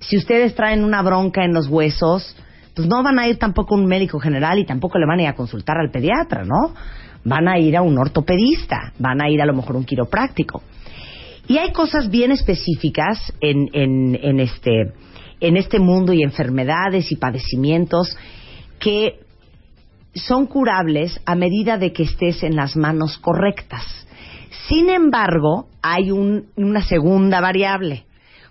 [0.00, 2.36] Si ustedes traen una bronca en los huesos,
[2.76, 5.22] pues no van a ir tampoco a un médico general y tampoco le van a
[5.22, 6.74] ir a consultar al pediatra, ¿no?
[7.24, 10.62] Van a ir a un ortopedista, van a ir a lo mejor a un quiropráctico.
[11.48, 14.92] Y hay cosas bien específicas en, en, en este,
[15.40, 18.14] en este mundo y enfermedades y padecimientos
[18.78, 19.20] que
[20.14, 24.06] son curables a medida de que estés en las manos correctas.
[24.68, 28.04] Sin embargo, hay un- una segunda variable.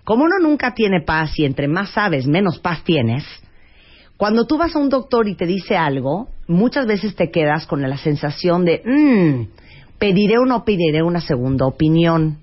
[0.04, 3.24] Como uno nunca tiene paz y entre más sabes, menos paz tienes,
[4.16, 7.82] cuando tú vas a un doctor y te dice algo, muchas veces te quedas con
[7.82, 9.48] la sensación de, "Mm,
[9.98, 12.38] pediré o no pediré una segunda opinión.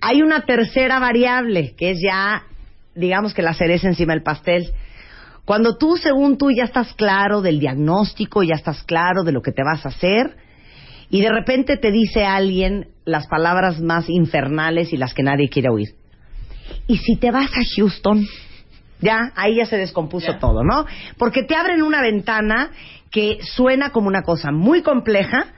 [0.00, 2.42] Hay una tercera variable, que es ya,
[2.94, 4.72] digamos que la cereza encima del pastel.
[5.44, 9.52] Cuando tú, según tú, ya estás claro del diagnóstico, ya estás claro de lo que
[9.52, 10.36] te vas a hacer,
[11.10, 15.68] y de repente te dice alguien las palabras más infernales y las que nadie quiere
[15.68, 15.88] oír.
[16.86, 18.26] ¿Y si te vas a Houston?
[19.02, 20.86] Ya, ahí ya se descompuso todo, ¿no?
[21.18, 22.70] Porque te abren una ventana
[23.10, 25.48] que suena como una cosa muy compleja,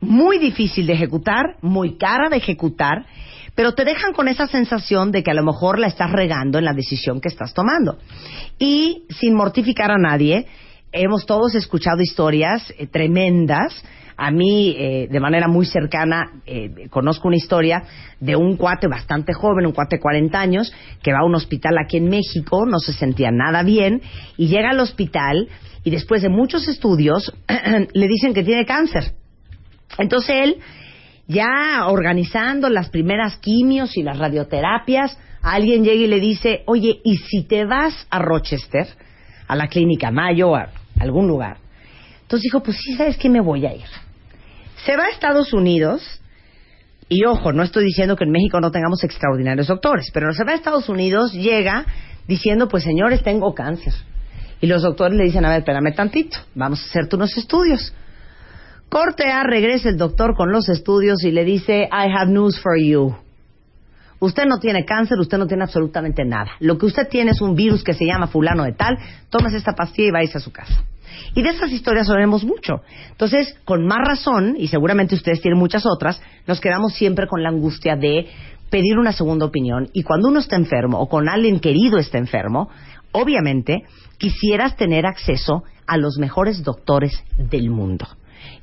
[0.00, 3.06] muy difícil de ejecutar, muy cara de ejecutar,
[3.54, 6.64] pero te dejan con esa sensación de que a lo mejor la estás regando en
[6.64, 7.98] la decisión que estás tomando.
[8.58, 10.46] Y sin mortificar a nadie,
[10.92, 13.82] hemos todos escuchado historias eh, tremendas.
[14.16, 17.82] A mí, eh, de manera muy cercana, eh, conozco una historia
[18.20, 21.76] de un cuate bastante joven, un cuate de 40 años, que va a un hospital
[21.78, 24.02] aquí en México, no se sentía nada bien,
[24.36, 25.48] y llega al hospital
[25.82, 27.32] y después de muchos estudios
[27.92, 29.12] le dicen que tiene cáncer.
[29.98, 30.56] Entonces él,
[31.26, 37.16] ya organizando las primeras quimios y las radioterapias, alguien llega y le dice, oye, ¿y
[37.16, 38.86] si te vas a Rochester,
[39.46, 40.70] a la clínica Mayo, a
[41.00, 41.58] algún lugar?
[42.22, 43.28] Entonces dijo, pues sí, ¿sabes qué?
[43.28, 44.03] Me voy a ir.
[44.84, 46.02] Se va a Estados Unidos,
[47.08, 50.52] y ojo, no estoy diciendo que en México no tengamos extraordinarios doctores, pero se va
[50.52, 51.86] a Estados Unidos, llega
[52.26, 53.94] diciendo, pues señores, tengo cáncer.
[54.60, 57.94] Y los doctores le dicen, a ver, espérame tantito, vamos a hacerte unos estudios.
[58.88, 62.78] Corte A, regresa el doctor con los estudios y le dice, I have news for
[62.78, 63.16] you.
[64.20, 66.52] Usted no tiene cáncer, usted no tiene absolutamente nada.
[66.60, 68.96] Lo que usted tiene es un virus que se llama fulano de tal,
[69.28, 70.84] tomas esta pastilla y vais a su casa.
[71.34, 72.82] Y de esas historias sabemos mucho.
[73.10, 77.48] Entonces, con más razón, y seguramente ustedes tienen muchas otras, nos quedamos siempre con la
[77.48, 78.28] angustia de
[78.70, 79.88] pedir una segunda opinión.
[79.92, 82.68] Y cuando uno está enfermo o con alguien querido está enfermo,
[83.12, 83.84] obviamente
[84.18, 88.06] quisieras tener acceso a los mejores doctores del mundo.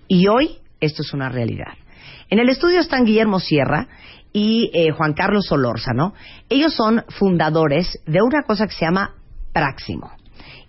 [0.07, 1.73] Y hoy esto es una realidad.
[2.29, 3.87] En el estudio están Guillermo Sierra
[4.33, 6.13] y eh, Juan Carlos Solórzano.
[6.49, 9.15] Ellos son fundadores de una cosa que se llama
[9.53, 10.11] Práximo.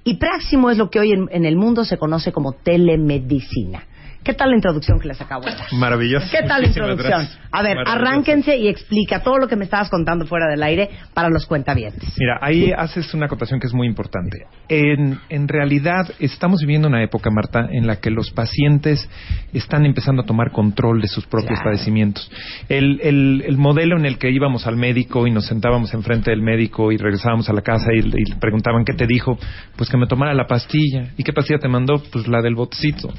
[0.05, 3.85] Y Práximo es lo que hoy en, en el mundo se conoce como telemedicina.
[4.25, 5.67] ¿Qué tal la introducción que les acabo de dar?
[5.73, 6.27] Maravilloso.
[6.31, 7.09] ¿Qué tal la introducción?
[7.11, 7.39] gracias.
[7.51, 11.29] A ver, arránquense y explica todo lo que me estabas contando fuera del aire para
[11.29, 12.15] los cuentavientes.
[12.19, 14.39] Mira, ahí haces una acotación que es muy importante.
[14.69, 19.07] En, en realidad, estamos viviendo una época, Marta, en la que los pacientes
[19.53, 21.65] están empezando a tomar control de sus propios Claro.
[21.73, 22.31] padecimientos.
[22.69, 26.41] El, el- el modelo en el que íbamos al médico y nos sentábamos enfrente del
[26.43, 29.37] médico y regresábamos a la casa y, y le preguntaban qué te dijo,
[29.77, 31.11] pues que me tomara la pastilla.
[31.19, 32.03] ¿Y qué pastilla te mandó?
[32.11, 33.13] Pues la del botecito.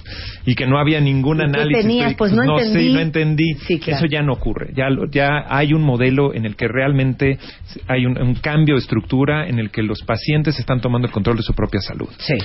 [0.45, 1.81] Y que no había ningún ¿Y qué análisis.
[1.81, 2.13] tenías?
[2.15, 2.87] Pues no no entendí.
[2.87, 3.53] sé, no entendí.
[3.67, 3.97] Sí, claro.
[3.97, 4.71] Eso ya no ocurre.
[4.75, 7.37] Ya, ya hay un modelo en el que realmente
[7.87, 11.37] hay un, un cambio de estructura en el que los pacientes están tomando el control
[11.37, 12.09] de su propia salud.
[12.19, 12.35] Sí.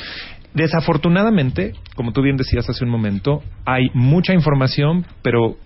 [0.54, 5.56] Desafortunadamente, como tú bien decías hace un momento, hay mucha información, pero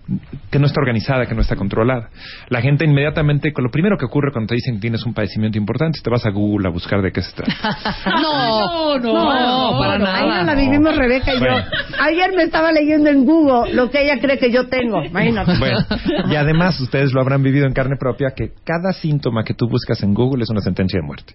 [0.49, 2.09] que no está organizada, que no está controlada.
[2.49, 5.59] La gente inmediatamente, con lo primero que ocurre cuando te dicen que tienes un padecimiento
[5.59, 7.53] importante, te vas a Google a buscar de qué se trata.
[8.23, 10.43] No, no, no, para Ahí no nada.
[10.43, 11.57] la vivimos Rebeca y Bueno.
[11.59, 11.63] yo.
[12.01, 15.03] Ayer me estaba leyendo en Google lo que ella cree que yo tengo.
[15.03, 15.53] Imagínate.
[15.59, 15.77] Bueno,
[16.31, 20.01] y además ustedes lo habrán vivido en carne propia, que cada síntoma que tú buscas
[20.01, 21.33] en Google es una sentencia de muerte.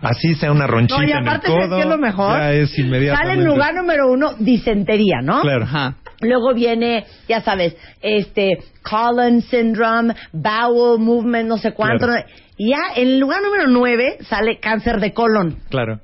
[0.00, 2.38] Así sea una ronchita No, y en el aparte, ¿sabes codo, qué es lo mejor?
[2.38, 3.42] ya es Sale inmediatamente.
[3.42, 5.42] en lugar número uno disentería, ¿no?
[5.42, 5.64] Claro.
[5.64, 5.96] Ajá.
[6.20, 12.06] Luego viene, ya sabes, este, Collins syndrome, bowel movement, no sé cuánto.
[12.06, 12.24] Claro.
[12.56, 15.56] Y ya en el lugar número nueve sale cáncer de colon.
[15.70, 16.00] Claro.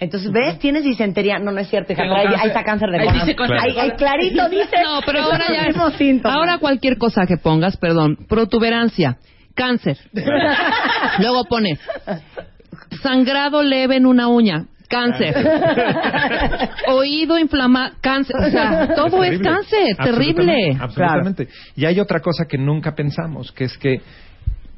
[0.00, 0.58] Entonces, ¿ves?
[0.58, 1.38] Tienes disentería.
[1.38, 2.02] No, no es cierto, hija.
[2.02, 2.42] Tengo pero ahí, cáncer.
[2.42, 3.58] ahí está cáncer de Ahí colon.
[3.60, 4.82] Ahí, ahí clarito dice.
[4.82, 5.68] No, pero ahora ya.
[5.68, 6.36] mismos síntomas.
[6.36, 9.18] Ahora cualquier cosa que pongas, perdón, protuberancia,
[9.54, 9.98] cáncer.
[11.20, 11.78] Luego pone
[13.00, 15.34] sangrado leve en una uña, cáncer.
[16.88, 18.36] Oído inflamado, cáncer.
[18.36, 20.76] O sea, todo es cáncer, terrible.
[20.78, 21.48] Absolutamente, absolutamente.
[21.74, 24.00] Y hay otra cosa que nunca pensamos, que es que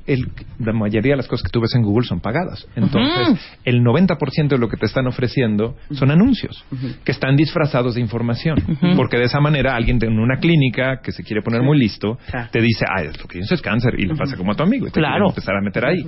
[0.07, 0.29] el,
[0.59, 2.67] la mayoría de las cosas que tú ves en Google son pagadas.
[2.77, 3.39] Entonces, Ujú.
[3.65, 6.65] el 90% de lo que te están ofreciendo son anuncios
[7.05, 8.59] que están disfrazados de información.
[8.97, 12.19] Porque de esa manera alguien en una clínica que se quiere poner muy listo
[12.53, 14.63] te dice, ah, es lo que tienes es cáncer y le pasa como a tu
[14.63, 14.87] amigo.
[14.87, 15.29] Y te Claro.
[15.29, 16.03] empezar a meter ahí.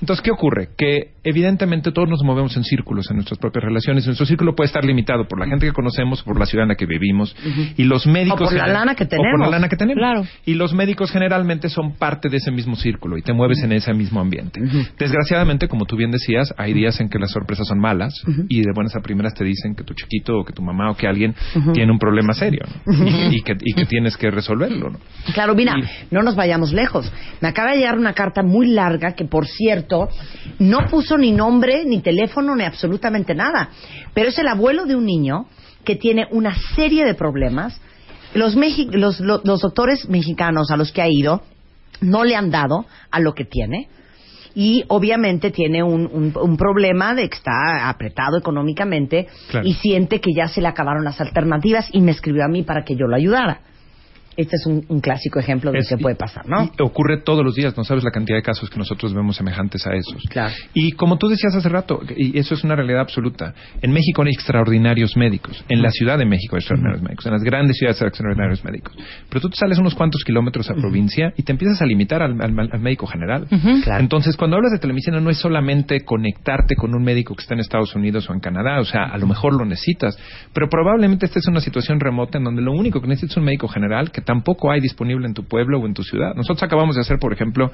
[0.00, 0.68] Entonces, ¿qué ocurre?
[0.76, 4.06] Que evidentemente todos nos movemos en círculos en nuestras propias relaciones.
[4.06, 6.74] Nuestro círculo puede estar limitado por la gente que conocemos, por la ciudad en la
[6.76, 7.34] que vivimos.
[7.76, 8.40] Y los médicos...
[8.40, 9.40] O por la lana que o por tenemos.
[9.40, 10.00] la lana que tenemos.
[10.00, 10.22] Claro.
[10.46, 13.92] Y los médicos generalmente son parte de ese mismo círculo y te mueves en ese
[13.92, 14.60] mismo ambiente.
[14.98, 18.14] Desgraciadamente, como tú bien decías, hay días en que las sorpresas son malas
[18.48, 20.94] y de buenas a primeras te dicen que tu chiquito o que tu mamá o
[20.96, 21.34] que alguien
[21.72, 23.32] tiene un problema serio ¿no?
[23.32, 24.90] y, que, y que tienes que resolverlo.
[24.90, 24.98] ¿no?
[25.34, 25.74] Claro, mira,
[26.10, 27.10] no nos vayamos lejos.
[27.40, 30.08] Me acaba de llegar una carta muy larga que, por cierto,
[30.60, 33.70] no puso ni nombre, ni teléfono, ni absolutamente nada.
[34.14, 35.46] Pero es el abuelo de un niño
[35.84, 37.80] que tiene una serie de problemas.
[38.34, 41.42] Los, mexi- los, lo- los doctores mexicanos a los que ha ido
[42.02, 43.88] no le han dado a lo que tiene.
[44.54, 49.66] Y obviamente tiene un, un- un problema de que está apretado económicamente Claro.
[49.66, 52.84] y siente que ya se le acabaron las alternativas y me escribió a mí para
[52.84, 53.60] que yo lo ayudara.
[54.36, 56.70] Este es un, un clásico ejemplo de Es- lo que puede pasar, ¿no?
[56.78, 59.86] y ocurre todos los días, no sabes la cantidad de casos que nosotros vemos semejantes
[59.86, 60.22] a esos.
[60.30, 60.52] Claro.
[60.74, 64.30] Y como tú decías hace rato, y eso es una realidad absoluta, en México hay
[64.30, 68.08] extraordinarios médicos, en la Ciudad de México hay extraordinarios médicos, en las grandes ciudades hay
[68.08, 68.94] extraordinarios médicos,
[69.28, 72.32] pero tú te sales unos cuantos kilómetros a provincia y te empiezas a limitar al,
[72.40, 73.46] al- al médico general.
[73.84, 74.00] Claro.
[74.00, 77.60] Entonces, cuando hablas de telemedicina no es solamente conectarte con un médico que está en
[77.60, 80.16] Estados Unidos o en Canadá, o sea, a lo mejor lo necesitas,
[80.52, 83.44] pero probablemente esta es una situación remota en donde lo único que necesitas es un
[83.44, 86.34] médico general que tampoco hay disponible en tu pueblo o en tu ciudad.
[86.34, 87.70] Nosotros acabamos de hacer, por ejemplo,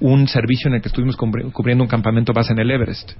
[0.00, 3.12] un servicio en el que estuvimos cubri- cubriendo un campamento base en el Everest.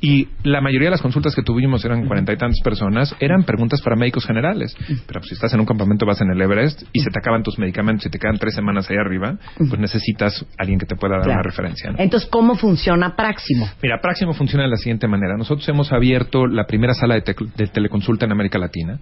[0.00, 3.80] Y la mayoría de las consultas que tuvimos eran cuarenta y tantas personas, eran preguntas
[3.82, 4.76] para médicos generales.
[5.06, 7.42] Pero pues, si estás en un campamento base en el Everest y se te acaban
[7.42, 11.14] tus medicamentos y te quedan tres semanas ahí arriba, pues necesitas alguien que te pueda
[11.16, 11.40] dar Claro.
[11.40, 11.90] una referencia.
[11.90, 11.96] ¿no?
[11.98, 13.68] Entonces, ¿cómo funciona Práximo?
[13.82, 15.36] Mira, Práximo funciona de la siguiente manera.
[15.36, 18.98] Nosotros hemos abierto la primera sala de, teleconsulta en América Latina.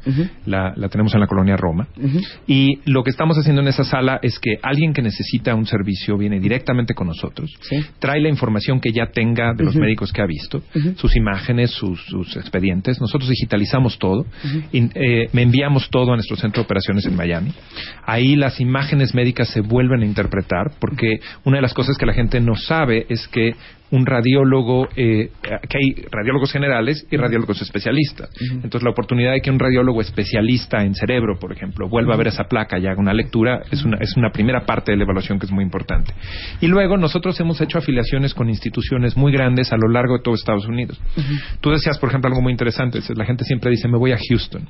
[0.46, 1.86] la, la tenemos en la colonia Roma.
[2.46, 6.18] Y lo que estamos haciendo en esa sala es que alguien que necesita un servicio
[6.18, 7.76] viene directamente con nosotros, Sí.
[8.00, 10.60] trae la información que ya tenga de los médicos que ha visto,
[10.96, 13.00] sus imágenes, sus, sus expedientes.
[13.00, 14.26] Nosotros digitalizamos todo.
[14.72, 17.52] y, eh, me enviamos todo a nuestro centro de operaciones en Miami.
[18.04, 22.12] Ahí las imágenes médicas se vuelven a interpretar porque una de las cosas que la
[22.12, 23.54] gente no sabe es que
[23.90, 25.30] un radiólogo, eh,
[25.68, 28.28] que hay radiólogos generales y radiólogos especialistas.
[28.50, 32.28] Entonces, la oportunidad de que un radiólogo especialista en cerebro, por ejemplo, vuelva a ver
[32.28, 35.38] esa placa y haga una lectura es una, es una primera parte de la evaluación
[35.38, 36.12] que es muy importante.
[36.60, 40.34] Y luego, nosotros hemos hecho afiliaciones con instituciones muy grandes a lo largo de todo
[40.34, 41.00] Estados Unidos.
[41.60, 42.98] Tú decías, por ejemplo, algo muy interesante.
[42.98, 44.68] es, La gente siempre dice, me voy a Houston.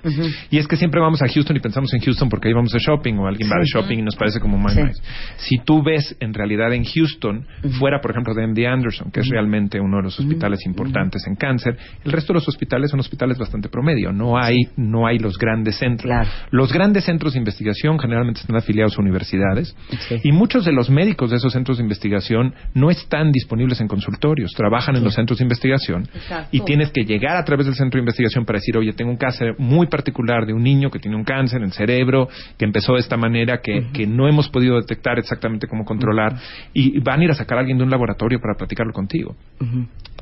[0.50, 2.78] Y es que siempre vamos a Houston y pensamos en Houston porque ahí vamos a
[2.78, 4.82] shopping o alguien va de shopping y nos parece como muy Sí.
[4.82, 5.00] nice.
[5.36, 7.46] Si tú ves en realidad en Houston,
[7.78, 11.36] fuera por ejemplo de MD Anderson, que es realmente uno de los hospitales importantes en
[11.36, 14.12] cáncer, el resto de los hospitales son hospitales bastante promedio.
[14.12, 16.06] No hay, no hay los grandes centros.
[16.06, 16.28] Claro.
[16.50, 19.76] Los grandes centros de investigación generalmente están afiliados a universidades
[20.22, 24.52] y muchos de los médicos de esos centros de investigación no están disponibles en consultorios,
[24.52, 26.48] trabajan en los centros de investigación Exacto.
[26.52, 29.16] y tienes que llegar a través del centro de investigación para decir, oye, tengo un
[29.16, 32.94] cáncer muy particular de un niño que tiene un cáncer en el cerebro, que empezó
[32.94, 36.36] de esta manera, que, que no hemos podido detectar exactamente cómo controlar,
[36.72, 39.36] y van a ir a sacar a alguien de un laboratorio para platicarlo contigo.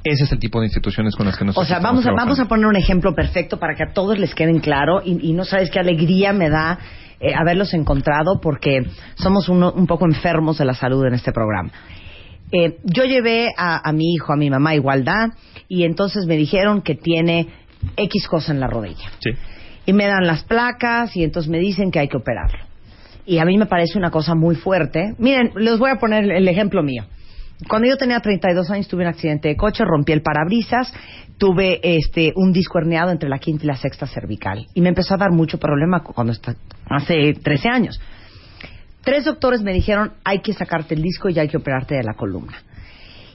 [0.04, 2.24] Ese es el tipo de instituciones con las que O nosotros sea, estamos vamos a,
[2.24, 5.32] vamos a poner un ejemplo perfecto para que a todos les queden claro y, y
[5.32, 6.78] no sabes qué alegría me da
[7.20, 8.82] eh, haberlos encontrado porque
[9.14, 11.70] somos uno- un poco enfermos de la salud en este programa.
[12.52, 15.28] Eh, yo llevé a, a mi hijo, a mi mamá a Igualdad
[15.68, 17.48] y entonces me dijeron que tiene
[17.96, 19.10] X cosa en la rodilla.
[19.20, 19.30] Sí.
[19.86, 22.58] Y me dan las placas y entonces me dicen que hay que operarlo.
[23.26, 25.14] Y a mí me parece una cosa muy fuerte.
[25.18, 27.04] Miren, les voy a poner el ejemplo mío.
[27.68, 30.92] Cuando yo tenía 32 años tuve un accidente de coche, rompí el parabrisas,
[31.38, 35.14] tuve este un disco herniado entre la quinta y la sexta cervical y me empezó
[35.14, 36.56] a dar mucho problema cuando está,
[36.88, 38.00] hace 13 años.
[39.02, 42.14] Tres doctores me dijeron, hay que sacarte el disco y hay que operarte de la
[42.14, 42.56] columna.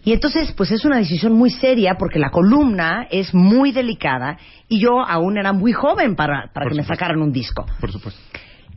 [0.03, 4.79] Y entonces, pues es una decisión muy seria porque la columna es muy delicada y
[4.79, 7.65] yo aún era muy joven para, para Por que me sacaran un disco.
[7.79, 8.19] Por supuesto.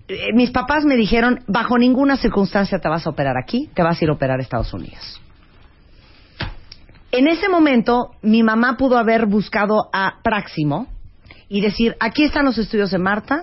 [0.09, 4.01] Eh, mis papás me dijeron, bajo ninguna circunstancia te vas a operar aquí, te vas
[4.01, 5.21] a ir a operar a Estados Unidos.
[7.13, 10.87] En ese momento, mi mamá pudo haber buscado a Práximo
[11.49, 13.43] y decir, aquí están los estudios de Marta,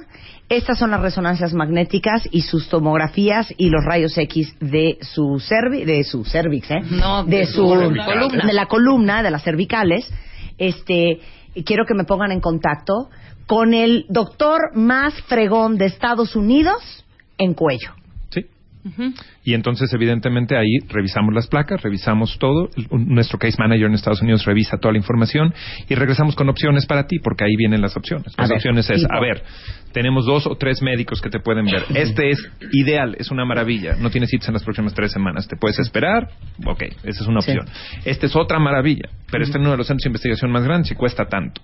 [0.49, 5.85] estas son las resonancias magnéticas y sus tomografías y los rayos X de su cervi
[5.85, 6.81] de su cervix, ¿eh?
[6.89, 8.45] No, de, de su su columna.
[8.47, 10.11] de la columna, de las cervicales.
[10.57, 11.19] Este,
[11.53, 13.09] y quiero que me pongan en contacto
[13.45, 17.05] con el doctor más fregón de Estados Unidos
[17.37, 17.93] en cuello.
[18.31, 18.45] Sí.
[19.49, 22.69] Y entonces, evidentemente, ahí revisamos las placas, revisamos todo.
[22.91, 25.51] Nuestro case manager en Estados Unidos revisa toda la información
[25.89, 28.31] y regresamos con opciones para ti, porque ahí vienen las opciones.
[28.37, 29.11] A Las ver, opciones es, tipo.
[29.11, 29.41] a ver,
[29.91, 31.83] tenemos dos o tres médicos que te pueden ver.
[31.95, 32.37] Este es
[32.73, 33.95] ideal, es una maravilla.
[33.99, 35.47] No tienes citas en las próximas tres semanas.
[35.47, 36.27] ¿Te puedes esperar?
[36.67, 37.49] Ok, esa es una Sí.
[37.51, 37.67] opción.
[38.05, 40.91] Este es otra maravilla, pero este es uno de los centros de investigación más grandes
[40.91, 41.59] y cuesta tanto.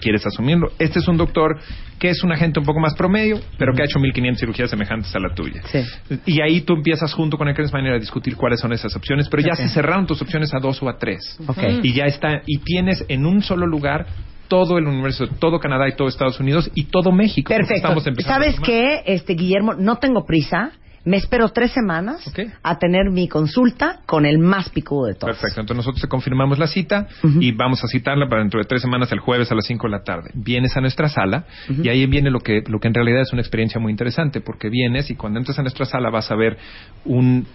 [0.00, 0.68] ¿Quieres asumirlo?
[0.78, 1.58] Este es un doctor
[1.98, 5.12] que es un agente un poco más promedio, pero que ha hecho 1500 cirugías semejantes
[5.16, 5.60] a la tuya.
[5.64, 5.80] Sí.
[6.26, 9.54] Y ahí tú empiezas junto con Manager a discutir cuáles son esas opciones, pero ya
[9.54, 11.38] se cerraron tus opciones a dos o a tres.
[11.46, 11.62] Ok.
[11.82, 14.06] Y ya está, y tienes en un solo lugar
[14.48, 17.48] todo el universo, todo Canadá y todo Estados Unidos y todo México.
[17.48, 17.98] Perfecto.
[17.98, 19.74] Estamos ¿Sabes qué, este Guillermo?
[19.74, 20.72] No tengo prisa.
[21.04, 22.32] Me espero tres semanas
[22.62, 25.36] a tener mi consulta con el más picudo de todos.
[25.36, 27.08] Perfecto, entonces nosotros te confirmamos la cita
[27.40, 29.90] y vamos a citarla para dentro de tres semanas, el jueves a las 5 de
[29.90, 30.30] la tarde.
[30.34, 33.42] Vienes a nuestra sala y ahí viene lo que, lo que en realidad es una
[33.42, 36.56] experiencia muy interesante, porque vienes y cuando entras a nuestra sala vas a ver
[37.04, 37.46] un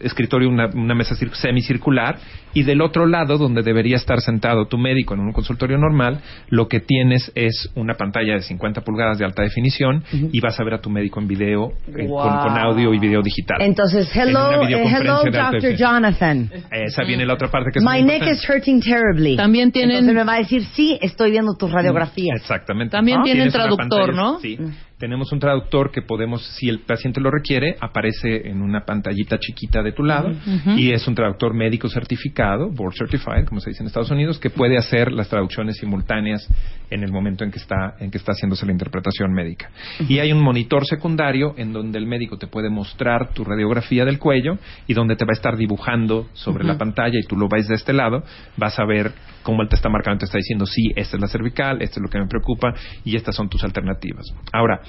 [0.00, 2.16] escritorio, una, una mesa cir- semicircular
[2.54, 6.68] y del otro lado, donde debería estar sentado tu médico en un consultorio normal, lo
[6.68, 10.74] que tienes es una pantalla de 50 pulgadas de alta definición y vas a ver
[10.74, 12.18] a tu médico en video, eh, Wow.
[12.22, 13.58] con, con audio y video digital.
[13.62, 15.76] Entonces, En hello, una eh, hello, Dr.
[15.76, 16.50] Jonathan.
[16.70, 18.32] Esa viene la otra parte que es My neck importante.
[18.32, 19.36] is hurting terribly.
[19.36, 22.36] También tienen- Entonces me va a decir, sí, estoy viendo tus radiografías.
[22.40, 22.92] Exactamente.
[22.92, 23.24] También ¿No?
[23.24, 24.38] tienen Tienes una traductor, pantalla- ¿no?
[24.40, 24.58] Sí.
[25.02, 29.82] Tenemos un traductor que podemos, si el paciente lo requiere, aparece en una pantallita chiquita
[29.82, 30.30] de tu lado
[30.76, 34.48] y es un traductor médico certificado, board certified, como se dice en Estados Unidos, que
[34.48, 36.48] puede hacer las traducciones simultáneas
[36.88, 39.72] en el momento en que está en que está haciéndose la interpretación médica.
[40.08, 44.20] Y hay un monitor secundario en donde el médico te puede mostrar tu radiografía del
[44.20, 47.66] cuello y donde te va a estar dibujando sobre la pantalla y tú lo ves
[47.66, 48.22] de este lado,
[48.56, 49.10] vas a ver
[49.42, 52.02] cómo él te está marcando, te está diciendo, sí, esta es la cervical, esto es
[52.02, 52.72] lo que me preocupa
[53.04, 54.26] y estas son tus alternativas.
[54.52, 54.80] Ahora,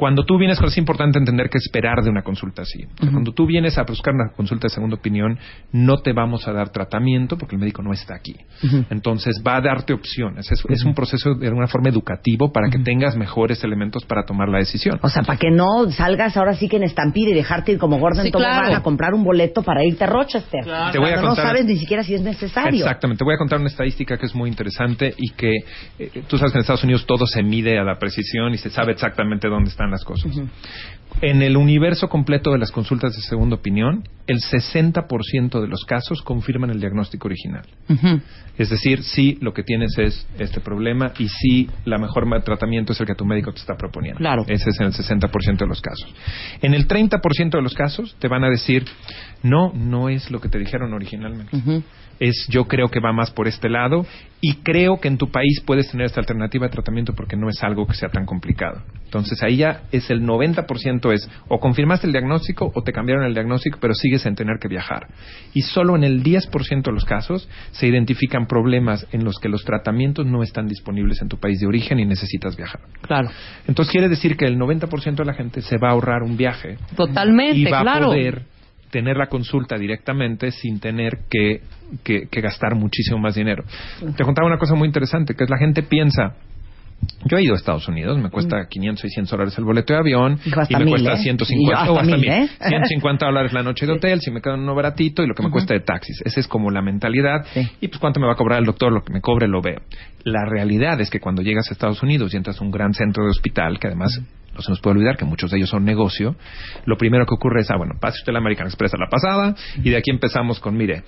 [0.00, 2.82] cuando tú vienes, es importante entender qué esperar de una consulta así.
[2.98, 5.38] O sea, Cuando tú vienes a buscar una consulta de segunda opinión,
[5.70, 8.34] no te vamos a dar tratamiento porque el médico no está aquí.
[8.90, 10.50] Entonces va a darte opciones.
[10.50, 14.48] Es, es un proceso de alguna forma educativo para que tengas mejores elementos para tomar
[14.48, 14.98] la decisión.
[15.02, 17.98] O sea, para que no salgas ahora sí que en estampida y dejarte ir como
[17.98, 18.76] Gordon Sí, Tobogán claro.
[18.76, 20.64] a comprar un boleto para irte a Rochester.
[20.64, 22.80] Te voy a Cuando contar- no sabes ni siquiera si es necesario.
[22.80, 23.18] Exactamente.
[23.18, 25.50] Te voy a contar una estadística que es muy interesante y que
[25.98, 28.70] eh, tú sabes que en Estados Unidos todo se mide a la precisión y se
[28.70, 30.32] sabe exactamente dónde están las cosas.
[31.22, 36.22] En el universo completo de las consultas de segunda opinión, el 60% de los casos
[36.22, 37.66] confirman el diagnóstico original.
[38.56, 43.00] Es decir, sí, lo que tienes es este problema y sí, la mejor tratamiento es
[43.00, 44.18] el que tu médico te está proponiendo.
[44.18, 44.44] Claro.
[44.46, 46.14] Ese es en el 60% de los casos.
[46.62, 48.84] En el 30% de los casos te van a decir,
[49.42, 51.82] no, no es lo que te dijeron originalmente.
[52.20, 54.06] Es, yo creo que va más por este lado
[54.42, 57.62] y creo que en tu país puedes tener esta alternativa de tratamiento porque no es
[57.62, 58.82] algo que sea tan complicado.
[59.04, 63.34] Entonces ahí ya es el 90% es o confirmaste el diagnóstico o te cambiaron el
[63.34, 65.08] diagnóstico pero sigues en tener que viajar.
[65.52, 69.64] Y solo en el 10% de los casos se identifican problemas en los que los
[69.64, 72.80] tratamientos no están disponibles en tu país de origen y necesitas viajar.
[73.02, 73.30] Claro.
[73.66, 76.76] Entonces quiere decir que el 90% de la gente se va a ahorrar un viaje
[76.96, 78.04] Totalmente, y va claro.
[78.04, 78.42] a poder
[78.90, 81.62] tener la consulta directamente sin tener que,
[82.04, 83.64] que- que gastar muchísimo más dinero.
[84.16, 86.34] Te contaba una cosa muy interesante, que es la gente piensa,
[87.24, 90.38] yo he ido a Estados Unidos, me cuesta 500, 600 dólares el boleto de avión
[90.44, 91.22] Hijo, y me mil, cuesta ¿eh?
[91.22, 92.48] 150, Y yo, o hasta mil, mil, ¿eh?
[92.60, 95.42] 150 dólares la noche de hotel, si me quedo en uno baratito y lo que
[95.42, 96.22] me cuesta de taxis.
[96.24, 97.44] Esa es como la mentalidad.
[97.52, 97.68] Sí.
[97.80, 99.80] Y pues cuánto me va a cobrar el doctor, lo que me cobre lo veo.
[100.24, 103.24] La realidad es que cuando llegas a Estados Unidos y entras a un gran centro
[103.24, 104.20] de hospital, que además
[104.54, 106.36] no se nos puede olvidar que muchos de ellos son negocio,
[106.84, 109.54] lo primero que ocurre es, ah, bueno, pase usted la American Express a la pasada
[109.82, 111.04] y de aquí empezamos con, mire,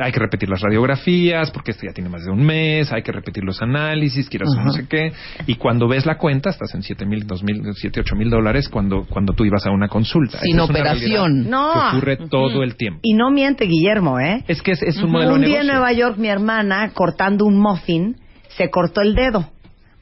[0.00, 3.12] hay que repetir las radiografías, porque esto ya tiene más de un mes, hay que
[3.12, 5.12] repetir los análisis, quieras no sé qué.
[5.46, 8.68] Y cuando ves la cuenta, estás en siete mil, dos mil, siete, ocho mil dólares
[8.68, 10.38] cuando, cuando tú ibas a una consulta.
[10.40, 11.50] Sin Esa es una operación.
[11.50, 11.72] No.
[11.72, 13.00] Que ocurre todo el tiempo.
[13.02, 14.44] Y no miente Guillermo, ¿eh?
[14.48, 15.66] Es que es, es un modelo Un de día en.
[15.66, 18.16] Nueva York, mi hermana, cortando un muffin,
[18.56, 19.50] se cortó el dedo.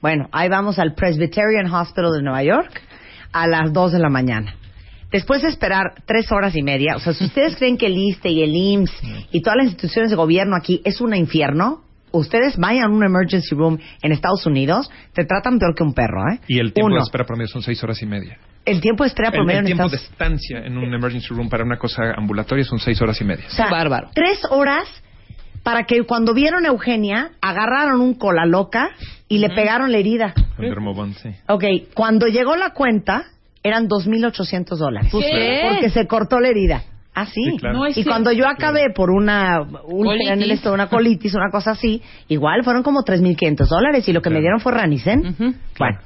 [0.01, 2.83] Bueno, ahí vamos al Presbyterian Hospital de Nueva York
[3.33, 4.55] a las 2 de la mañana.
[5.11, 8.31] Después de esperar tres horas y media, o sea, si ustedes creen que el ISTE
[8.31, 8.93] y el IMSS
[9.33, 13.55] y todas las instituciones de gobierno aquí es un infierno, ustedes vayan a un emergency
[13.55, 16.41] room en Estados Unidos, te tratan peor que un perro, ¿eh?
[16.49, 18.39] Y el tiempo Uno, de espera promedio son seis horas y media.
[18.65, 21.29] el tiempo de espera El, promedio el en tiempo de Estados estancia en un emergency
[21.35, 23.47] room para una cosa ambulatoria son seis horas y media.
[23.47, 24.11] O sea, Bárbaro.
[24.15, 24.87] Tres horas
[25.63, 28.91] para que cuando vieron a Eugenia, agarraron un cola loca
[29.29, 30.33] y le pegaron la herida.
[30.57, 31.31] Con Dermobond, sí.
[31.47, 33.27] Ok, cuando llegó la cuenta,
[33.63, 35.13] eran 2.800 dólares.
[35.13, 35.69] ¿Qué?
[35.69, 36.83] Porque se cortó la herida.
[37.23, 37.43] Ah, sí.
[37.45, 37.79] Sí, claro.
[37.79, 38.11] No y cierto.
[38.11, 40.53] cuando yo acabé por una úlcera en el Colitis.
[40.55, 44.35] estómago, una colitis, una cosa así, igual fueron como 3.500 dólares y lo que me
[44.37, 44.43] Claro.
[44.43, 45.27] dieron fue Ranicen.
[45.29, 45.55] Ujú.
[45.79, 45.99] Bueno,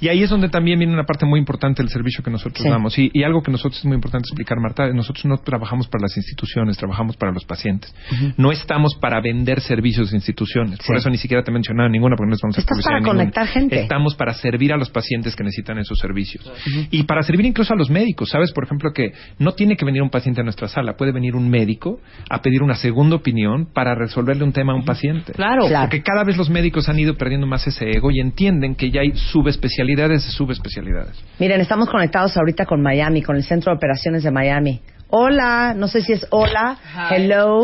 [0.00, 2.68] Y ahí es donde también viene una parte muy importante del servicio que nosotros Sí.
[2.68, 2.96] damos.
[2.96, 6.16] Y, y algo que nosotros es muy importante explicar, Marta, nosotros no trabajamos para las
[6.16, 7.92] instituciones, trabajamos para los pacientes.
[8.36, 10.78] No estamos para vender servicios de instituciones.
[10.78, 11.00] Por Sí.
[11.00, 13.80] eso ni siquiera te he mencionado ninguna, porque no estamos Estás para conectar gente.
[13.82, 16.48] Estamos para servir a los pacientes que necesitan esos servicios.
[16.92, 18.28] Y para servir incluso a los médicos.
[18.30, 21.34] Sabes, por ejemplo, que no tiene que venir un paciente a nuestra sala, puede venir
[21.34, 21.98] un médico
[22.30, 25.32] a pedir una segunda opinión para resolverle un tema a un paciente.
[25.32, 25.66] Claro.
[25.66, 25.86] Claro.
[25.86, 29.00] Porque cada vez los médicos han ido perdiendo más ese ego y entienden que ya
[29.00, 31.20] hay subespecialidades de subespecialidades.
[31.40, 34.80] miren, estamos conectados ahorita con Miami, con el Centro de Operaciones de Miami.
[35.08, 36.76] Hola, no sé si es hola,
[37.10, 37.62] hello,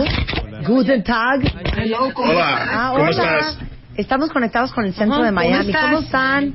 [0.66, 1.40] guten tag.
[2.16, 3.10] Hola, Ah, ¿cómo hola.
[3.10, 3.58] estás?
[3.96, 5.72] Estamos conectados con el centro de ¿cómo Miami.
[5.72, 6.54] ¿Cómo están?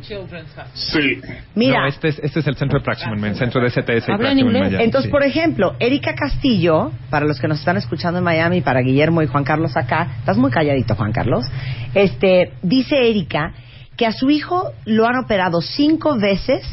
[0.74, 1.22] Sí.
[1.54, 4.12] Mira, No, este es, este es el centro de Praximum, el centro de STS y
[4.12, 4.62] Habla en Praximum inglés.
[4.72, 5.12] Miami, entonces, sí.
[5.12, 9.27] por ejemplo, Erika Castillo, para los que nos están escuchando en Miami, para Guillermo y
[9.27, 11.46] Juan Carlos acá, estás muy calladito, Juan Carlos.
[11.94, 13.54] Este, dice Erika
[13.98, 16.63] que a su hijo lo han operado cinco veces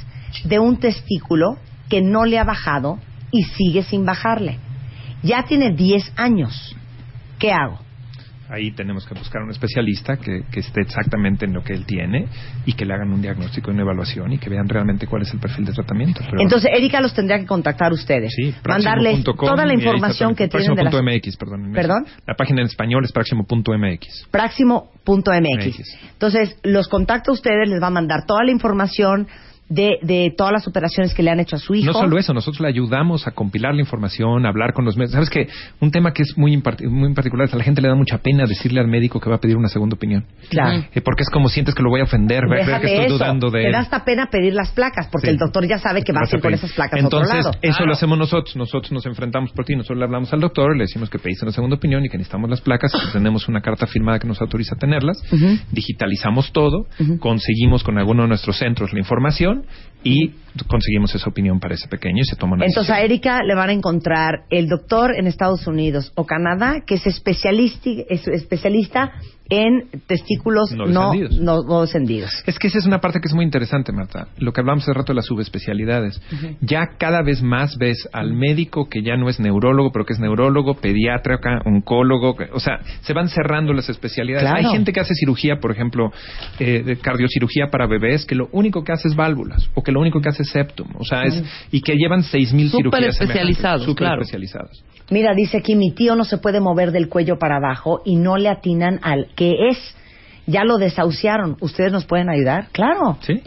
[0.45, 1.57] de un testículo
[1.88, 2.99] que no le ha bajado
[3.31, 4.59] y sigue sin bajarle.
[5.22, 6.77] Ya tiene 10 años.
[7.38, 7.79] ¿Qué hago?
[8.53, 12.27] Ahí tenemos que buscar un especialista que, que esté exactamente en lo que él tiene
[12.67, 15.33] y que le hagan un diagnóstico y una evaluación y que vean realmente cuál es
[15.33, 16.21] el perfil de tratamiento.
[16.29, 18.31] Pero- Entonces, Erika los tendría que contactar ustedes.
[18.37, 20.93] Sí, mandarles toda la información que tienen de las...
[21.73, 22.07] Perdón.
[22.27, 23.12] La página en español es.
[23.12, 24.09] Praximo.mx.
[25.07, 25.97] MX.
[26.12, 29.27] Entonces, los contacta a ustedes, les va a mandar toda la información
[29.72, 31.87] de, de todas las operaciones que le han hecho a su hijo.
[31.87, 35.12] No solo eso, nosotros le ayudamos a compilar la información, a hablar con los médicos.
[35.14, 35.48] Sabes que
[35.80, 38.18] un tema que es muy, muy en particular es a la gente le da mucha
[38.18, 40.24] pena decirle al médico que va a pedir una segunda opinión.
[40.50, 40.85] Claro.
[40.92, 43.14] Eh, porque es como sientes que lo voy a ofender, ver que estoy eso.
[43.18, 45.32] dudando de Te da hasta pena pedir las placas porque Sí.
[45.32, 47.50] el doctor ya sabe que vas a ir con a esas placas a Entonces, otro
[47.52, 47.58] lado.
[47.62, 48.56] eso lo hacemos nosotros.
[48.56, 49.74] Nosotros nos enfrentamos por ti.
[49.74, 52.50] Nosotros le hablamos al doctor, le decimos que pediste una segunda opinión y que necesitamos
[52.50, 55.22] las placas, que tenemos una carta firmada que nos autoriza a tenerlas.
[55.70, 56.87] Digitalizamos todo,
[57.18, 59.62] conseguimos con alguno de nuestros centros la información
[60.05, 60.33] y
[60.67, 63.01] conseguimos esa opinión para ese pequeño y se toma una Entonces a.
[63.01, 67.91] Erika le van a encontrar el doctor en Estados Unidos o Canadá que es especialista,
[68.09, 69.12] es especialista
[69.53, 71.41] en testículos No descendidos.
[71.41, 72.31] no, no descendidos.
[72.47, 74.29] Es que esa es una parte que es muy interesante, Marta.
[74.38, 76.23] Lo que hablamos hace rato de las subespecialidades.
[76.62, 80.21] Ya cada vez más ves al médico que ya no es neurólogo, pero que es
[80.21, 82.35] neurólogo, pediatra, oncólogo.
[82.55, 84.49] O sea, se van cerrando las especialidades.
[84.49, 84.67] Claro.
[84.67, 86.12] Hay gente que hace cirugía, por ejemplo,
[86.59, 90.01] eh, de cardiocirugía para bebés, que lo único que hace es válvulas, o que lo
[90.01, 90.88] único que hace septum.
[90.98, 94.22] O sea, es, y que llevan 6.000 Súper cirugías especializados, Súper claro.
[94.22, 94.83] especializadas.
[95.11, 98.37] Mira, dice aquí mi tío no se puede mover del cuello para abajo y no
[98.37, 99.94] le atinan al que es.
[100.46, 101.57] Ya lo desahuciaron.
[101.61, 102.68] ¿Ustedes nos pueden ayudar?
[102.72, 103.18] Claro.
[103.20, 103.42] ¿Sí?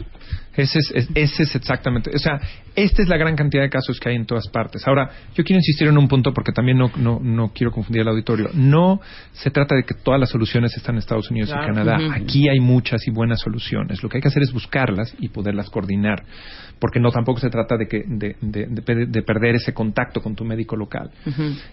[0.56, 2.10] Ese es, es- ese es exactamente.
[2.14, 2.40] O sea,
[2.74, 4.86] esta es la gran cantidad de casos que hay en todas partes.
[4.86, 8.08] Ahora, yo quiero insistir en un punto porque también no, no, no quiero confundir al
[8.08, 8.50] auditorio.
[8.54, 9.00] No
[9.32, 11.96] se trata de que todas las soluciones están en Estados Unidos y Canadá.
[12.14, 14.02] Aquí hay muchas y buenas soluciones.
[14.02, 16.22] Lo que hay que hacer es buscarlas y poderlas coordinar.
[16.78, 20.44] Porque no tampoco se trata de, que, de, de- de perder ese contacto con tu
[20.44, 21.10] médico local.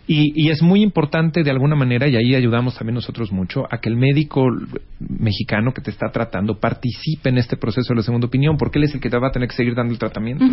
[0.08, 3.80] Y, y es muy importante de alguna manera, y ahí ayudamos también nosotros mucho, a
[3.80, 4.46] que el médico
[5.00, 8.86] mexicano que te está tratando participe en este proceso de la segunda opinión, porque él
[8.86, 10.46] es el que te va a tener que seguir dando el tratamiento.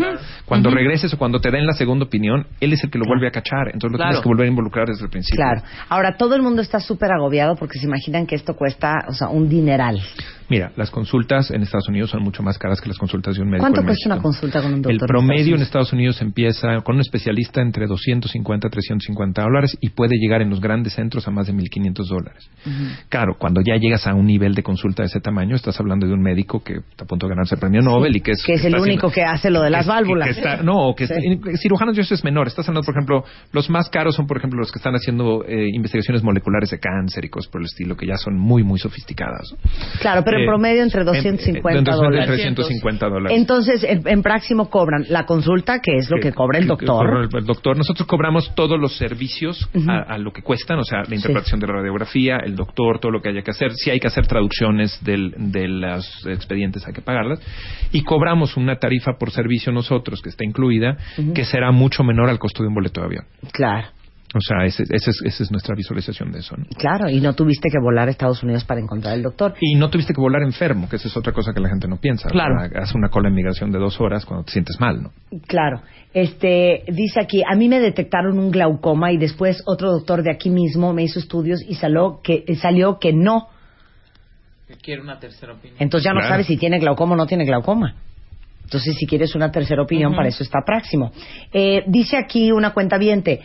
[0.44, 3.26] Cuando regreses o cuando te den la segunda opinión, él es el que lo vuelve
[3.26, 3.68] a cachar.
[3.72, 4.10] Entonces lo Claro.
[4.10, 5.36] tienes que volver a involucrar desde el principio.
[5.36, 5.62] Claro.
[5.88, 9.28] Ahora, todo el mundo está súper agobiado porque se imaginan que esto cuesta, o sea,
[9.28, 10.00] un dineral.
[10.50, 13.48] Mira, las consultas en Estados Unidos son mucho más caras que las consultas de un
[13.48, 14.14] médico ¿Cuánto en cuesta México.
[14.14, 14.92] una consulta con un doctor?
[14.92, 19.90] El promedio en Estados Unidos empieza con un especialista entre 250 a 350 dólares y
[19.90, 22.50] puede llegar en los grandes centros a más de 1.500 dólares.
[23.08, 26.12] Claro, cuando ya llegas a un nivel de consulta de ese tamaño, estás hablando de
[26.14, 28.42] un médico que está a punto de ganarse el premio Nobel Willy, que es...
[28.44, 30.26] Que es el único que hace lo de las que- válvulas.
[30.28, 31.14] que está- no, que Sí.
[31.14, 32.48] está- cirujanos yo eso es menor.
[32.48, 35.68] Estás hablando, por ejemplo, los más caros son, por ejemplo, los que están haciendo eh,
[35.72, 39.54] investigaciones moleculares de cáncer y cosas por el estilo, que ya son muy, muy sofisticadas.
[40.00, 42.26] Claro, pero en promedio entre en- 250 entre dólares.
[42.26, 43.38] 350 dólares.
[43.38, 47.28] Entonces, en, en Práximo cobran la consulta, que es lo que, cobra el doctor.
[47.32, 47.76] el, doctor.
[47.76, 51.74] Nosotros cobramos todos los servicios a lo que cuestan, o sea, la interpretación de la
[51.74, 53.72] radiografía, el doctor, todo lo que haya que hacer.
[53.72, 57.40] Si hay que hacer traducciones del, de los expedientes, hay que pagarlas.
[57.92, 60.96] Y cobramos una tarifa por servicio nosotros, que está incluida,
[61.34, 63.24] que será mucho menor al costo de un boleto de avión.
[63.52, 63.88] Claro,
[64.32, 66.56] O sea, ese- ese es- esa es nuestra visualización de eso.
[66.56, 66.64] ¿no?
[66.78, 67.08] claro.
[67.10, 69.54] Y no tuviste que volar a Estados Unidos para encontrar el doctor.
[69.60, 71.96] Y no tuviste que volar enfermo, que esa es otra cosa que la gente no
[71.96, 72.28] piensa.
[72.28, 72.54] Claro.
[72.80, 75.10] Haz una cola de migración de dos horas cuando te sientes mal, ¿no?
[75.48, 75.82] Claro.
[76.14, 80.48] Este, dice aquí, a mí me detectaron un glaucoma y después otro doctor de aquí
[80.50, 83.48] mismo me hizo estudios y salió que, salió que no.
[84.82, 85.76] Quiero una tercera opinión.
[85.80, 86.34] Entonces ya no Claro.
[86.34, 87.96] sabes si tiene glaucoma o no tiene glaucoma.
[88.62, 91.10] Entonces, si quieres una tercera opinión, para eso está Práximo.
[91.52, 93.40] Eh, dice aquí una cuenta viente.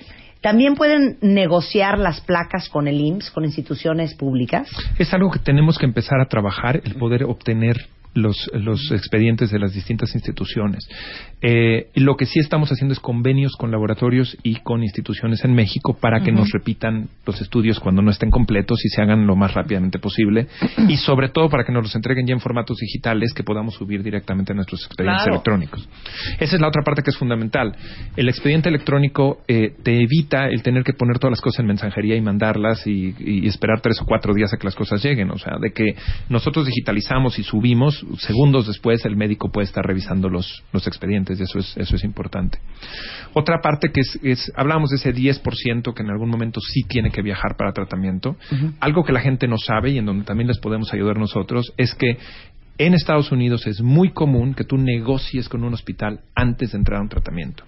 [0.46, 4.70] También pueden negociar las placas con el IMSS, con instituciones públicas.
[5.00, 9.60] Es algo que tenemos que empezar a trabajar, el poder obtener los, los expedientes de
[9.60, 10.88] las distintas instituciones.
[11.42, 15.96] Eh, lo que sí estamos haciendo es convenios con laboratorios y con instituciones en México
[16.00, 19.54] para que nos repitan los estudios cuando no estén completos y se hagan lo más
[19.54, 20.48] rápidamente posible.
[20.90, 24.02] y sobre todo para que nos los entreguen ya en formatos digitales que podamos subir
[24.02, 25.34] directamente a nuestros expedientes Claro.
[25.34, 25.88] electrónicos.
[26.40, 27.76] Esa es la otra parte que es fundamental.
[28.16, 32.16] El expediente electrónico eh, te evita el tener que poner todas las cosas en mensajería
[32.16, 35.32] y mandarlas y, y esperar tres o cuatro días a que las cosas lleguen.
[35.32, 35.96] O sea, de que
[36.30, 41.44] nosotros digitalizamos y subimos, segundos después el médico puede estar revisando los, los expedientes y
[41.44, 42.60] eso es, eso es importante.
[43.34, 47.12] Otra parte que es, es hablamos de ese 10% que en algún momento sí tiene
[47.12, 48.36] que viajar para tratamiento.
[48.80, 51.94] Algo que la gente no sabe y en donde también les podemos ayudar nosotros es
[51.96, 52.18] que
[52.78, 57.00] en Estados Unidos es muy común que tú negocies con un hospital antes de entrar
[57.00, 57.64] a un tratamiento.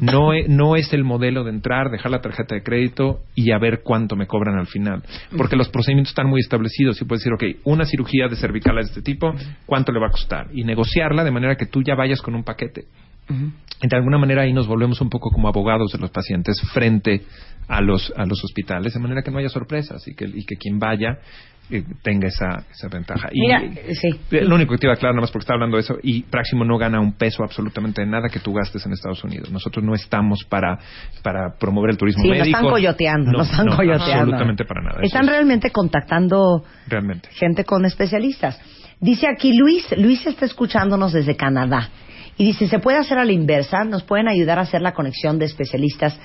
[0.00, 3.58] No, e- no es el modelo de entrar, dejar la tarjeta de crédito y a
[3.58, 5.02] ver cuánto me cobran al final.
[5.36, 8.82] Porque los procedimientos están muy establecidos y puedes decir, ok, una cirugía de cervical de
[8.82, 9.34] este tipo,
[9.66, 10.48] ¿cuánto le va a costar?
[10.52, 12.84] Y negociarla de manera que tú ya vayas con un paquete.
[13.28, 17.22] De alguna manera ahí nos volvemos un poco como abogados de los pacientes frente
[17.68, 20.56] a los, a los hospitales, de manera que no haya sorpresas y que, y que
[20.56, 21.18] quien vaya
[22.02, 23.28] tenga esa, esa ventaja.
[23.32, 24.08] Y, Mira, eh, sí.
[24.30, 25.96] eh, Lo único que te iba a aclarar, nada más porque estaba hablando de eso,
[26.02, 29.50] y Praximo no gana un peso absolutamente de nada que tú gastes en Estados Unidos.
[29.50, 30.78] Nosotros no estamos para,
[31.22, 32.56] para promover el turismo Sí, nos médico.
[32.58, 34.12] están coyoteando, No, nos están no, coyoteando.
[34.14, 34.98] Absolutamente para nada.
[35.02, 37.28] Están es- realmente contactando realmente.
[37.32, 38.60] gente con especialistas.
[39.00, 41.90] Dice aquí Luis, Luis está escuchándonos desde Canadá.
[42.38, 43.84] Y dice, ¿se puede hacer a la inversa?
[43.84, 46.18] ¿Nos pueden ayudar a hacer la conexión de especialistas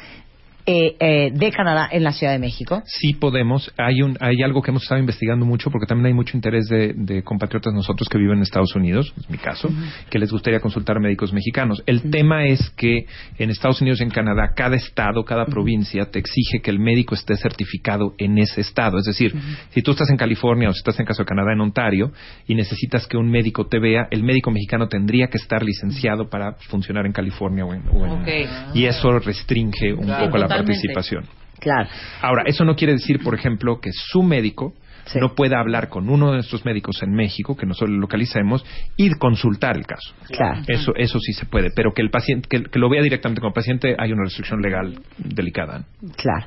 [0.65, 2.82] eh, eh, de Canadá en la Ciudad de México?
[2.86, 3.71] Sí podemos.
[3.78, 6.93] Hay un, hay algo que hemos estado investigando mucho porque también hay mucho interés de,
[6.95, 9.69] de compatriotas nosotros que viven en Estados Unidos, es mi caso,
[10.10, 11.82] que les gustaría consultar a médicos mexicanos.
[11.86, 13.06] El tema es que
[13.38, 17.15] en Estados Unidos y en Canadá, cada estado, cada provincia te exige que el médico
[17.15, 18.97] esté certificado en ese estado.
[18.97, 19.34] Es decir,
[19.71, 22.12] si tú estás en California o si estás en caso de Canadá en Ontario
[22.47, 26.54] y necesitas que un médico te vea, el médico mexicano tendría que estar licenciado para
[26.69, 30.74] funcionar en California o en, o en- y eso restringe un Claro, poco la totalmente.
[30.74, 31.26] participación.
[31.60, 31.90] Claro.
[32.22, 34.74] Ahora, eso no quiere decir, por ejemplo, que su médico
[35.06, 35.20] Sí.
[35.20, 38.64] no pueda hablar con uno de nuestros médicos en México, que nosotros lo localicemos,
[38.98, 40.14] y consultar el caso.
[40.30, 40.62] Claro.
[40.68, 43.52] Eso, eso sí se puede, pero que el paciente, que, que lo vea directamente como
[43.52, 45.86] paciente, hay una restricción legal delicada.
[46.18, 46.46] Claro.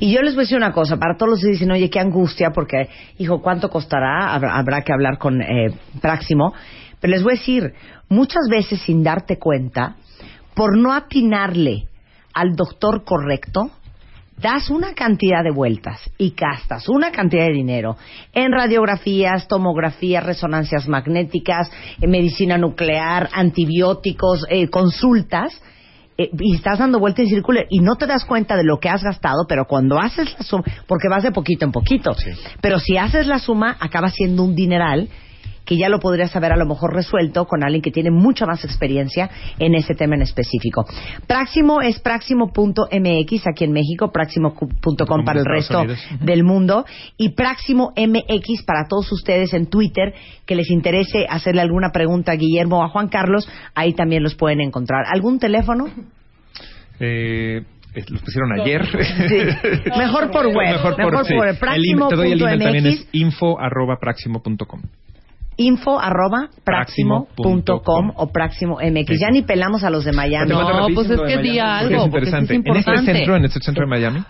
[0.00, 2.00] Y yo les voy a decir una cosa, para todos los que dicen, oye, qué
[2.00, 2.88] angustia, porque,
[3.18, 4.34] hijo, ¿cuánto costará?
[4.34, 6.52] Habrá, habrá que hablar con eh, Práximo.
[7.00, 7.72] Pero les voy a decir,
[8.08, 9.94] muchas veces sin darte cuenta,
[10.54, 11.84] por no atinarle
[12.34, 13.70] al doctor correcto,
[14.36, 17.96] das una cantidad de vueltas y gastas una cantidad de dinero
[18.32, 25.60] en radiografías, tomografías, resonancias magnéticas, en medicina nuclear, antibióticos, eh, consultas,
[26.18, 28.88] eh, y estás dando vueltas en círculo y no te das cuenta de lo que
[28.88, 32.14] has gastado, pero cuando haces la suma, porque vas de poquito en poquito,
[32.60, 35.08] pero si haces la suma, acaba siendo un dineral
[35.72, 38.62] que ya lo podrías haber a lo mejor resuelto con alguien que tiene mucha más
[38.62, 40.84] experiencia en ese tema en específico.
[41.26, 45.98] Práximo es práximo.mx aquí en México, práximo.com para el resto Unidos.
[46.20, 46.84] Del mundo
[47.16, 50.12] y Práximo MX para todos ustedes en Twitter
[50.44, 54.34] que les interese hacerle alguna pregunta a Guillermo o a Juan Carlos, ahí también los
[54.34, 55.06] pueden encontrar.
[55.10, 55.86] ¿Algún teléfono?
[57.00, 57.62] Eh,
[58.10, 58.86] los pusieron ayer.
[58.86, 59.90] Sí.
[59.96, 60.72] Mejor por web.
[60.72, 61.34] Mejor por, Mejor sí.
[61.34, 64.82] por El te doy el email también es info arroba praximo.com.
[65.56, 69.08] info arroba praximo punto com o Práximo MX.
[69.08, 69.18] Sí.
[69.20, 70.50] Ya ni pelamos a los de Miami.
[70.50, 72.70] No, rapidísimo pues es que Miami, di porque algo, es porque sí es interesante.
[72.70, 74.24] en este centro, en este centro de Miami,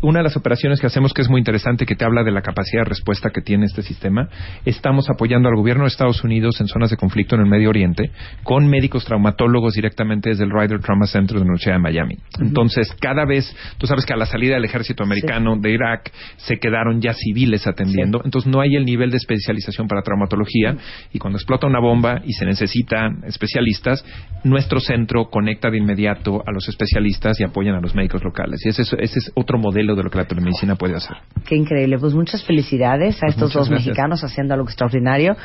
[0.00, 2.42] una de las operaciones que hacemos que es muy interesante, que te habla de la
[2.42, 4.28] capacidad de respuesta que tiene este sistema,
[4.64, 8.12] estamos apoyando al gobierno de Estados Unidos en zonas de conflicto en el Medio Oriente
[8.44, 12.16] con médicos traumatólogos directamente desde el Ryder Trauma Center de la Universidad de Miami.
[12.40, 16.58] Entonces, cada vez, tú sabes que a la salida del ejército americano de Irak se
[16.58, 20.76] quedaron ya civiles atendiendo, entonces no hay el nivel de especialización para traumatología
[21.12, 24.04] y cuando explota una bomba y se necesitan especialistas,
[24.44, 28.64] nuestro centro conecta de inmediato a los especialistas y apoyan a los médicos locales.
[28.64, 31.16] Y ese es, ese es otro modelo de lo que la telemedicina puede hacer.
[31.46, 31.98] Qué increíble.
[31.98, 33.86] Pues muchas felicidades a estos Muchas dos gracias.
[33.86, 35.36] mexicanos haciendo algo extraordinario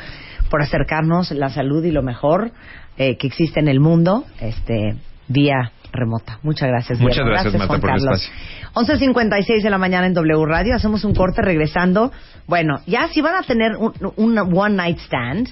[0.50, 2.52] por acercarnos la salud y lo mejor
[2.96, 4.96] eh, que existe en el mundo este
[5.28, 6.38] vía remota.
[6.42, 6.98] Muchas gracias.
[7.00, 7.30] Muchas Diego.
[7.30, 8.30] gracias, Marta, por el espacio.
[8.74, 10.74] 11.56 de la mañana en W Radio.
[10.74, 12.12] Hacemos un corte regresando.
[12.46, 15.48] Bueno, ya si van a tener un, un one night stand,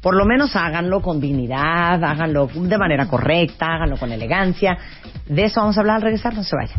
[0.00, 4.76] por lo menos háganlo con dignidad, háganlo de manera correcta, háganlo con elegancia.
[5.28, 6.78] De eso vamos a hablar al regresar, no se vayan.